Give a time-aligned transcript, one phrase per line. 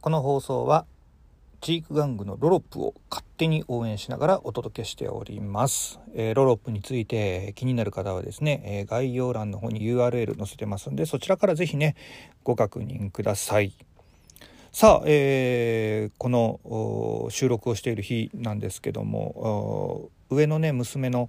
[0.00, 0.86] この放送は
[1.60, 11.96] チーク玩具のロロップを勝手に応援しながらお届けしております、えー、ロロップについて気になる方はですね、えー、概要欄の方に URL 載せてますんでそちらから是非ね
[12.44, 13.72] ご確認ください。
[14.70, 21.28] さあ、えー、この収録をしている日なんですけども上のね娘の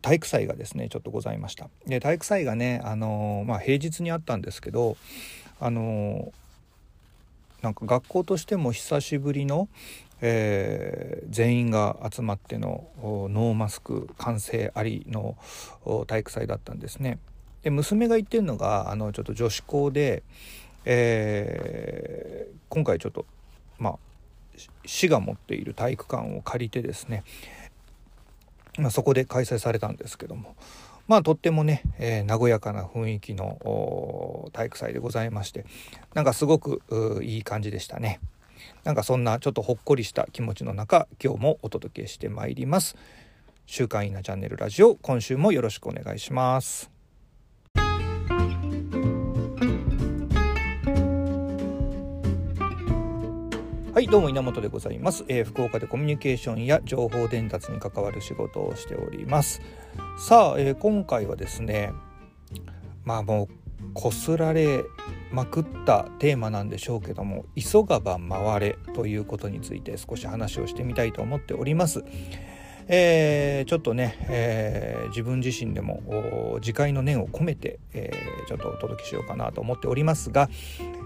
[0.00, 1.68] 体育祭がですねちょっとございました。
[1.86, 4.96] で体育祭がねあのまあ平日にあったんですけど
[5.60, 6.32] あの
[7.62, 9.68] なんか学校としても久しぶりの、
[10.20, 15.36] えー、全員が集まってのノーマスク歓声ありの
[16.06, 17.18] 体育祭だったんですね。
[17.62, 20.22] で娘が言ってるのがあのちょっと女子校で、
[20.84, 23.26] えー、今回ちょっと
[23.78, 23.98] まあ
[24.84, 27.24] 市が持っている体育館を借りてですね、
[28.78, 30.54] まあ、そこで開催されたんですけども
[31.06, 35.64] まあとってもね、えー、和やかな雰囲気の体育祭でございまして
[36.14, 36.82] なんかすごく
[37.22, 38.20] いい感じでしたね。
[38.84, 42.96] なんかそんなちょっとほっこりした気持ちの中今日もお届けしてまいります。
[43.66, 46.95] 週刊イナチャンネルラジオ今週もよろしくお願いします。
[53.96, 59.62] はいどうも稲本でございます、えー、福岡でコミュニケーションや情報伝達に関わる仕事をしております
[60.18, 61.92] さあ、えー、今回はですね
[63.04, 63.48] まあもう
[63.94, 64.84] こすられ
[65.32, 72.04] まくったテーマなんでしょうけども「急がば回れ」ということについて少し話をしてみたいと思っております。
[72.88, 80.48] えー、ちょっとね、えー、自分自身でも自戒の念を込めて、えー、ちょっとお届けしようかなと思っておりますが、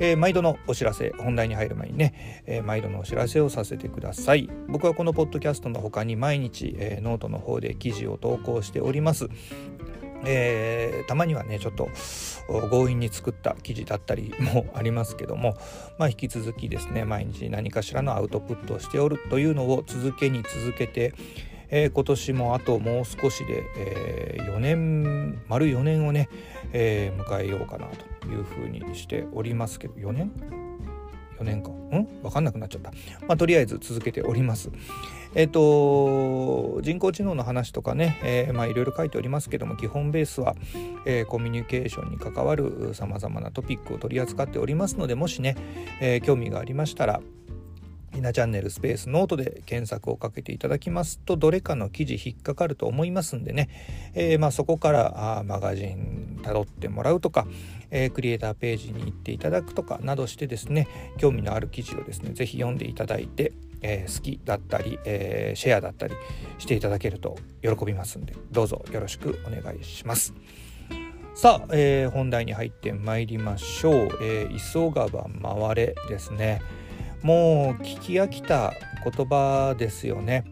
[0.00, 4.50] え毎度のお知らせ本題に入る前にね、え毎度のお知らせをさせてください。
[4.68, 9.28] 僕はこのポッドキャストの他に毎日、えノートの方で記事を投稿しております。
[10.26, 11.88] えー、たまにはねちょっと
[12.70, 15.54] 強引に作った記事だったりもありますけども、
[15.98, 21.14] まあ、引き続きですね毎日何かしらのアウトプットをしておるというのを続けに続けて、
[21.68, 26.28] えー、今年もあともう少しで、えー、4年丸4年をね、
[26.72, 30.32] えー、迎えようかなというふうにしておりますけど4年
[31.38, 31.74] ?4 年かん？
[32.22, 32.90] 分かんなくなっちゃった。
[33.26, 34.70] まあ、とりあえず続けております。
[35.34, 40.54] えっ、ー、と人工知能の話とかね、えー、まあいろいろ書いておりますけども基本ベースは、
[41.06, 45.56] えー、コミュニケーションに関わるさまざまなトピックを取り扱っておりますのでもしね、
[46.00, 47.20] え興味がありましたら
[48.14, 53.68] ひなチャンネルスペースノートで検索をかけていただきますとどれかの記事引っかかると思いますんでね、
[54.14, 57.46] えー、まあそこからあマガジン辿ってもらうとか、
[57.90, 60.88] えー、クリエイターページに行っていただくとかなどしてですね
[61.18, 66.14] 興味のある記事をですね是非読んでいただいて、えー、好きだったり、えシェアだったり
[66.58, 70.34] していただけると喜びますんでどうぞよろしくお願いします。
[71.34, 73.94] さあ、えー、本題に入ってまいりましょう。
[74.22, 76.62] えー、急がば回れですね。
[77.24, 80.44] もう聞き飽きた言葉ですよね。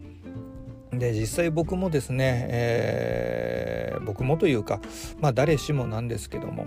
[0.91, 4.79] で実際僕もですね、えー、僕もというか
[5.19, 6.65] まあ誰しもなんですけども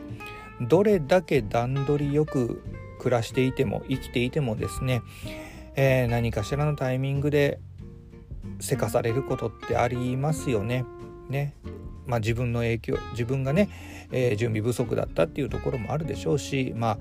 [0.60, 2.62] どれだけ段取りよく
[3.00, 5.02] 暮らしていても生きていてもですね、
[5.74, 7.58] えー、何かしらのタイミングで
[8.60, 10.84] せかされることってありますよね。
[11.28, 11.52] ね
[12.06, 13.68] まあ、自分の影響自分がね、
[14.12, 16.98] えー、準備不足だったっていうところもあるでしょうしまあ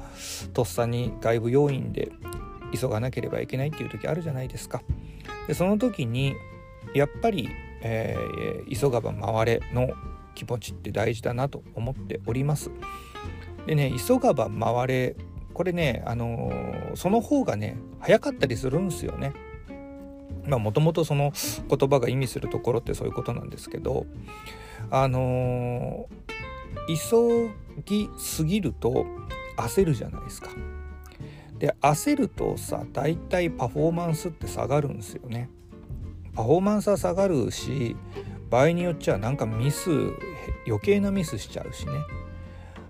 [0.54, 2.12] とっさに外部要因で
[2.78, 4.82] 急がなければいけないっていう時あるじゃないですか。
[5.48, 6.36] でその時に
[6.94, 7.50] やっぱり、
[7.82, 9.90] えー、急がば回れの
[10.34, 12.72] 気持ちって大事だなと思っております。
[13.66, 15.16] でね急がば回れ
[15.54, 19.34] これね、あのー、その方がね早かったりするんですよね。
[20.46, 21.32] まあもともとその
[21.70, 24.06] 言葉が意味するところってそういうことなんですけど
[24.92, 27.52] あのー、急
[27.86, 29.06] ぎすぎると
[29.58, 30.50] 焦るじゃないですか。
[31.60, 35.50] で焦るとさ大体パフォーマンスって下がるんですよね。
[36.34, 37.96] パフォーマンスは下がるし
[38.50, 39.90] 場合によっちゃなんかミス
[40.68, 41.94] 余計なミスしちゃうしね。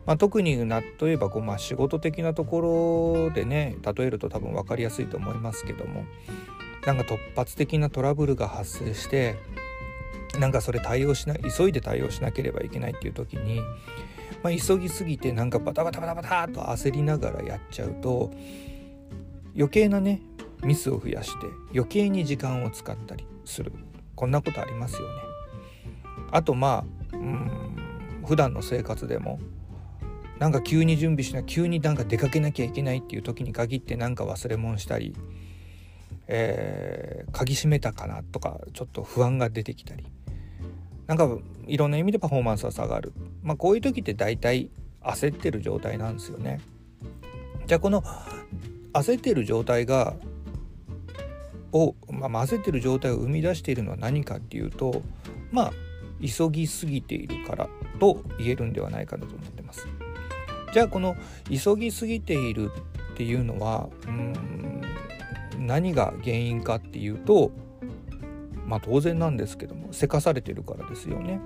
[0.05, 6.05] まあ、特にな例えばこう、まあ、仕事的なところでね例えると多分分かりやすいと思いますけども
[6.85, 9.35] なんか突発的なトラブルが発生して
[10.39, 13.61] なんかそれ対応しない急いで対応しなければいけないっていう時に
[14.43, 18.31] まあ、急ぎすぎてなんかバタバタバタバタと焦りながらやっちゃうと
[19.55, 20.21] 余計なね
[20.63, 23.71] ミスを増やして余計に時間を使ったりする
[24.15, 25.21] こんなことありますよね。
[26.31, 27.51] あとまあうん
[28.25, 29.39] 普段の生活でも
[30.39, 35.15] なんか急に準備しな急になんか出かけなきゃいけないっていう時に限ってなんか忘れ物したり、
[36.27, 40.05] えー、鍵閉めたかなとかちょっと不安が出てきたり
[41.07, 41.29] なんか
[41.67, 43.13] いろんな意味でパフォーマンスは下がる。
[43.43, 44.69] まあこういう時って大体
[45.01, 46.59] 焦ってる状態なんですよね。
[47.67, 48.03] じゃあこの
[48.93, 50.15] 焦ってる状態が
[51.71, 55.01] を、まあ、焦ってる状態を生み出しているのは何かっていうと
[55.51, 55.73] まあ
[56.21, 57.69] 急ぎすぎているから
[57.99, 59.87] と言えるんではないかなと思ってます。
[60.73, 61.15] じゃあこの
[61.49, 62.71] 急ぎすぎている
[63.13, 64.81] っていうのはうん
[65.59, 67.51] 何が原因かっていうと
[68.65, 71.39] まあ当然なんですけどもせかされてるからですよね。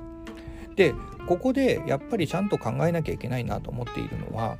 [0.75, 0.93] で
[1.27, 4.57] ここでやっぱりちゃんと考えなきゃいけないなと思っているのは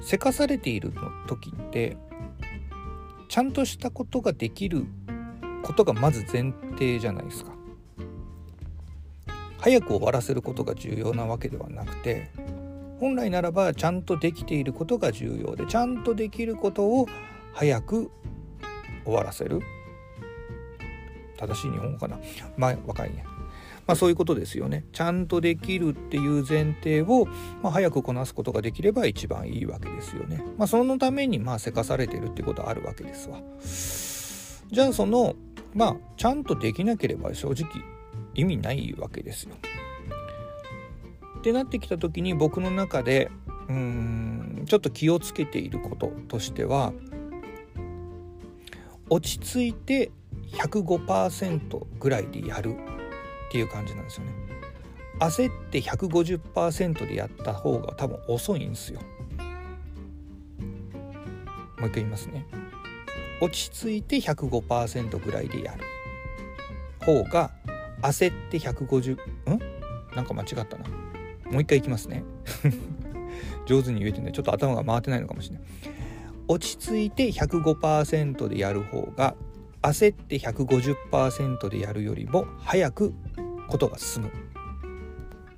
[0.00, 0.92] せかされている
[1.26, 1.96] 時って
[3.28, 4.84] ちゃんとしたことができる
[5.62, 7.52] ことがまず前提じゃないですか。
[9.58, 12.30] 早く終わらせることが重要なわけではなくて
[12.98, 17.06] 本来ならばちゃんとできていることが重要でちゃんとできることを
[17.52, 18.10] 早く
[19.04, 19.60] 終わらせる
[21.46, 22.18] 正しい日本語かな。
[22.56, 23.24] まあ若いね。
[23.86, 24.84] まあそういうことですよね。
[24.92, 27.26] ちゃんとできるっていう前提を、
[27.62, 30.42] まあ、早くこなすことができれば一番いいわけですよね。
[30.56, 33.40] まあそのためにまあせかされてるってことはあるわけですわ。
[34.70, 35.34] じゃあその
[35.74, 37.68] まあちゃんとできなければ正直
[38.34, 39.56] 意味ないわけですよ。
[41.38, 43.30] ってなってきた時に僕の中で
[43.68, 46.92] うーんちょっと気をつけていることとしては
[49.10, 50.12] 落ち着いて
[50.52, 54.32] 105%ぐらいでやるっていう感じなんですよね。
[55.18, 59.00] 焦って150%でやった方が多分遅いんですよ。
[61.78, 62.46] もう一回言いますね。
[63.40, 65.84] 落ち着いて105%ぐらいでやる
[67.04, 67.50] 方が
[68.02, 69.72] 焦って150ん？
[70.14, 70.84] なんか間違ったな
[71.50, 72.22] もう一回いきますね
[73.66, 75.64] 上手に言えてねちょっと頭が回ってないのかもしれない
[76.48, 79.34] 落ち着いて105%でやる方が
[79.82, 83.14] 焦って150%でやるよりも早く
[83.68, 84.30] ことが進む。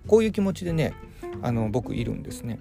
[0.06, 0.94] こういう気持ちでね
[1.42, 2.58] あの僕いるんですね。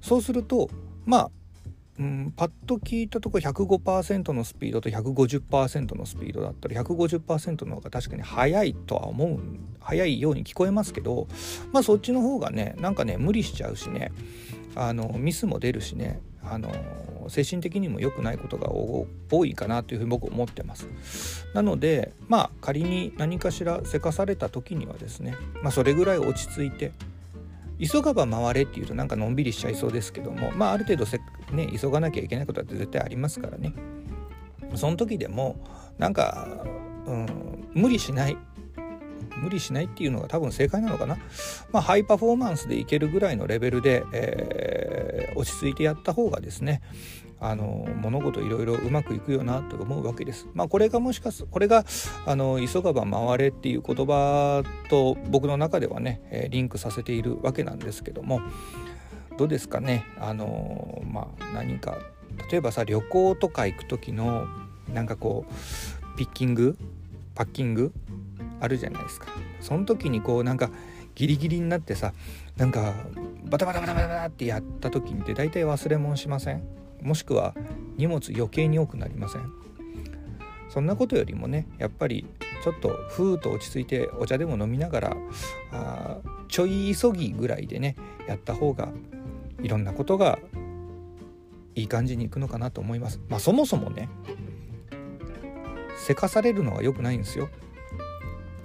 [0.00, 0.68] そうすると
[1.04, 1.30] まあ
[1.98, 9.38] うん、パッと聞いたところ105%のスピードと150%のスピードだったら150%の方が確かに速いとは思う
[9.78, 11.28] 速いように聞こえますけど
[11.70, 14.10] まあそっちの方がねなんかね無理しちゃうしね
[14.74, 16.72] あのミスも出るしねあの
[17.28, 19.06] 精神的にも良くないことが多
[19.44, 21.46] いかなというふうに僕思ってます。
[21.54, 26.92] なのでまあ仮に何かしらせかされた時にはですね、まあ、それぐらい落ち着いて
[27.78, 31.20] 急がば回れっていうとなんかのんびりしちゃいそうですけどもまあある程度せ、
[31.52, 33.74] ね、急がなきゃいけないことって絶対ありますからね
[34.76, 35.56] その時でも
[35.98, 36.64] なんか、
[37.06, 37.26] うん、
[37.74, 38.36] 無理しない
[39.36, 41.16] 無理しないっていうのが多分正解なのかな、
[41.72, 44.81] まあ、ハイパフォーマンスでいけるぐらいのレベルで、えー、
[45.42, 46.80] 落ち着いてやった方がですね
[47.40, 50.46] あの物事いろいろうまくいくよなと思うわけです。
[50.54, 51.84] まあ、これがもしかすこれが
[52.24, 58.40] あの急がば回れっていう言葉と僕の中ではね、えリンクさせているわけなんですけども
[59.38, 60.04] どうですかね？
[60.20, 61.98] あのまあ何か
[62.48, 64.46] 例えばさ旅行とか行く時の
[64.94, 66.78] なんかこうピッキング？
[67.34, 67.92] パッキング？
[68.60, 69.26] あるじゃないですか。
[69.60, 70.70] その時にこうなんか
[71.14, 72.12] ギリギリになってさ
[72.56, 72.94] なんか
[73.44, 76.62] バタバタバタバタってやった時って大体忘れ物しません？
[77.02, 77.54] もしくは
[77.96, 79.52] 荷物余計に多くなりません？
[80.70, 82.26] そんなことよりもねやっぱり
[82.62, 85.16] ちょっとふーっと落ち着いてお茶でも飲みながら
[85.72, 86.18] あ
[86.48, 88.88] ちょい急ぎぐらいでねやった方が
[89.60, 90.38] いろんなことが
[91.74, 93.20] いい感じにいくのかなと思います。
[93.28, 94.08] まあそもそもね
[95.96, 97.48] せかされるのは良くないんですよ。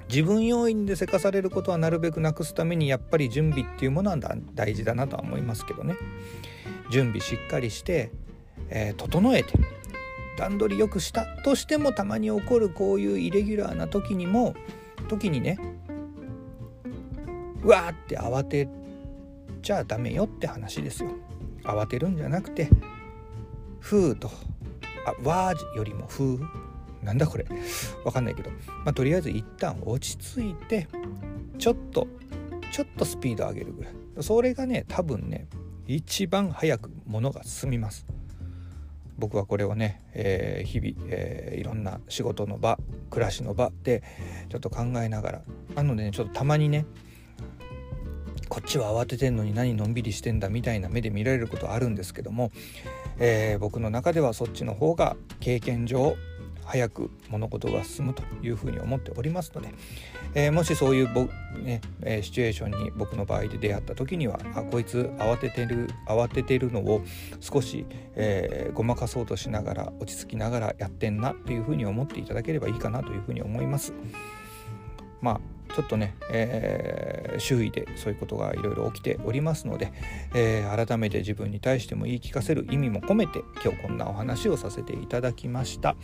[0.10, 4.18] 自分要因でせかされることはなるべくなくすためにやっぱり準備っていうものは
[4.56, 5.96] 大事だなとは思いますけどね
[6.92, 8.12] 準備しっかりして
[8.70, 9.54] えー、整えて
[10.38, 14.56] 段取りよくしたとしてもたまに起こるこういうイレギュラーな時にも
[15.08, 15.58] 時にね
[17.64, 18.68] うわーって慌て
[19.62, 21.10] ちゃダメよって話ですよ。
[21.64, 22.70] 慌てるんじゃなくて
[23.80, 24.30] ふーと
[25.06, 26.67] あわーよりもふー
[27.08, 27.46] なんだこれ。
[28.04, 28.52] わかんないけど、
[28.86, 30.88] まあ、とりあえず一旦落ち着いて
[31.58, 32.08] ちょっと
[32.72, 33.94] ちょっとスピード上げるぐらい。
[34.20, 35.48] それがね多分ね
[35.88, 38.06] 一番早くものが進みます。
[39.18, 42.78] 僕はこれをね、えー、日々、えー、いろんな仕事の場
[43.10, 44.04] 暮らしの場で
[44.50, 45.42] ちょっと考えながら。
[45.76, 46.86] なのでねちょっとたまにね
[48.50, 52.52] こっちは慌ててんのに何のんびりしてんだみたいな目で見られることあるんですけども、
[53.18, 56.16] えー、僕の中ではそっちの方が経験上
[56.68, 59.74] 早く物事が進むというふうに思っておりますので、
[60.34, 61.28] えー、もしそういうぼ、
[61.62, 67.02] ねえシチュエーションに僕の場合で出会った時にはあこいつ慌ててる慌ててるのを
[67.40, 73.94] 少し、えー、ごまかそうとしながら落ち着きながらやってんなというふうに思っていただければいいかなというふうに思います。
[75.22, 79.92] まあちょっとね、えー、周囲でそういうことがいろいろ起きておりますので、
[80.34, 85.96] えー、改めて自分に対しても言い聞かせる意味も込めて今日こんなお話をさせていただきました。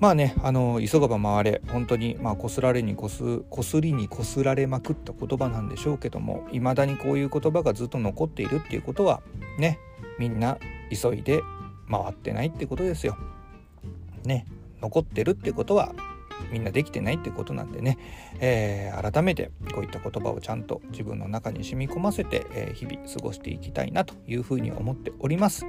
[0.00, 9.22] まあね、あの急がば回れ本当にまあこすられにこすりにこすられまくった言葉なんでしょうけどもいまだにこういう言葉がずっと残っているっていうことは
[9.58, 9.80] ね
[10.18, 10.58] みんな
[10.90, 11.42] 急いで
[11.90, 13.16] 回ってないってことですよ。
[14.24, 14.46] ね
[14.80, 15.92] 残ってるってことは
[16.52, 17.98] みんなできてないってことなんでね、
[18.38, 25.66] えー、改めてこういった言葉をちゃんと自分の中に染み込ませて、えー、日々過ごしていきたいなというふうに思っております。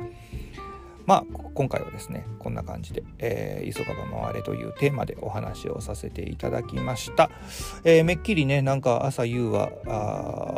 [1.09, 1.23] まあ
[1.55, 7.31] 今回はですねこんな感じで「えー、急がば回れ」というテーマでお話をさせていただきました、
[7.83, 9.71] えー、めっきりねなんか朝夕は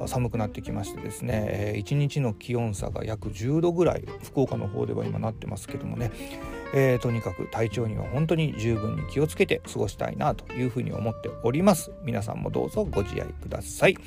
[0.03, 6.11] あ寒くなってきましてですね、えー、1日の気温差が約10度ぐらい福岡の方では今なってますけどもね。
[6.73, 11.91] えー、とにかく体調には本当に十分に気をつけて過ごしたいなというふうに思っております。
[12.03, 13.97] 皆さんもどうぞご自愛ください。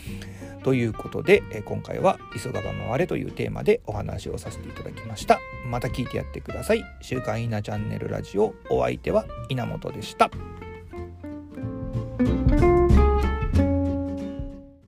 [0.62, 5.38] ということで、え今回は「急がば回れ」というテーマでお話をさせていただきました。
[5.66, 6.82] また聞いてやってください。
[7.02, 10.30] 週刊稲チャンネルラジオお相手は稲本でした。